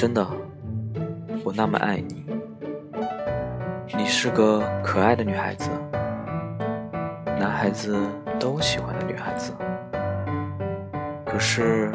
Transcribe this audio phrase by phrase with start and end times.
[0.00, 0.26] 真的，
[1.44, 2.24] 我那么爱你。
[3.98, 5.68] 你是个可爱的女孩子，
[7.38, 7.94] 男孩子
[8.38, 9.52] 都喜欢的女孩子。
[11.26, 11.92] 可是，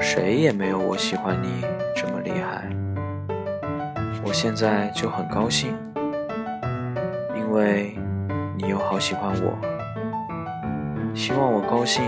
[0.00, 1.60] 谁也没有我喜欢你
[1.94, 2.70] 这么厉害。
[4.24, 5.76] 我现在就很高兴，
[7.34, 7.98] 因为
[8.56, 9.52] 你又好喜欢我。
[11.14, 12.02] 希望我高兴，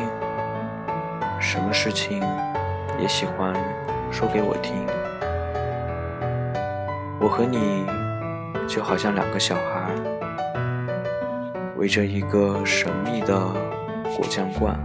[1.38, 2.18] 什么事情
[2.98, 3.54] 也喜欢
[4.10, 4.74] 说给我听。
[7.20, 7.84] 我和你
[8.68, 9.92] 就好像两个小孩，
[11.76, 13.36] 围着一个神秘的
[14.16, 14.78] 果酱罐，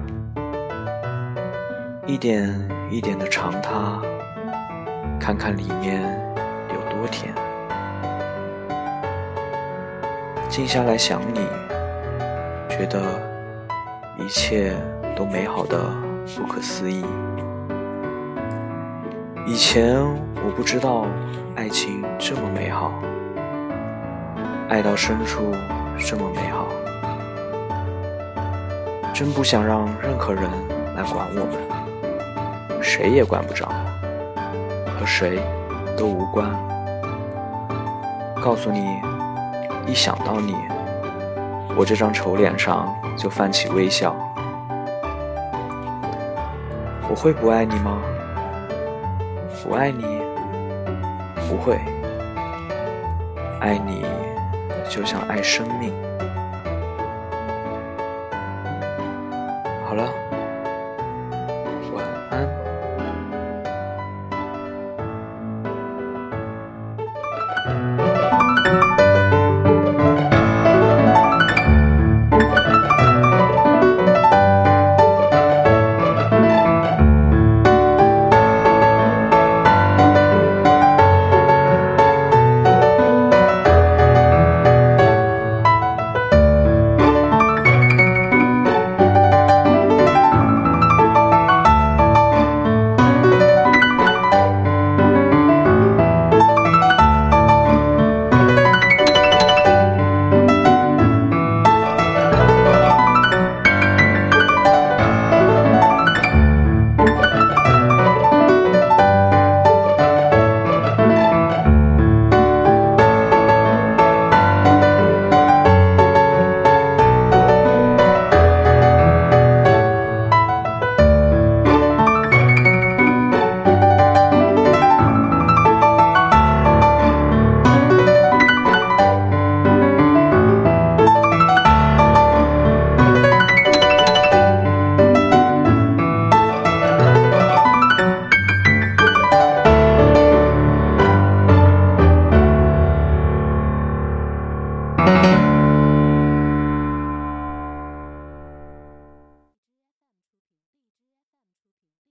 [2.08, 2.50] 一点
[2.90, 4.02] 一点的尝它，
[5.20, 6.02] 看看里面
[6.70, 7.34] 有多甜。
[10.50, 11.48] 静下来想你，
[12.68, 13.00] 觉得
[14.18, 14.76] 一切
[15.16, 15.80] 都美好的
[16.36, 17.06] 不可思议。
[19.46, 20.04] 以前
[20.46, 21.06] 我不知道
[21.56, 22.92] 爱情这么美好，
[24.68, 25.54] 爱到深处
[25.98, 26.68] 这么美好，
[29.14, 30.44] 真不想让任何人
[30.98, 31.46] 来管我
[32.70, 33.70] 们，谁也管不着，
[35.00, 35.40] 和谁
[35.98, 36.50] 都无关。
[38.44, 39.00] 告诉你，
[39.88, 40.58] 一想到你，
[41.78, 44.14] 我这张丑脸上就泛起微笑。
[47.10, 47.98] 我会不爱你吗？
[49.64, 50.22] 不爱你，
[51.54, 51.80] 不会。
[53.60, 54.04] 爱你，
[54.90, 55.94] 就像爱生命。
[59.86, 60.23] 好了。